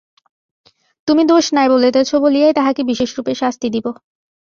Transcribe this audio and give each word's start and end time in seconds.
তুমি 1.07 1.21
দোষ 1.25 1.45
নাই 1.53 1.67
বলিতেছ 1.73 2.09
বলিয়াই 2.23 2.53
তাহাকে 2.53 2.81
বিশেষরূপে 2.83 3.33
শাস্তি 3.41 3.67
দিব! 3.75 3.85